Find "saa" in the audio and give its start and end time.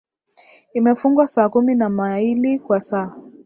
1.27-1.49, 2.81-3.15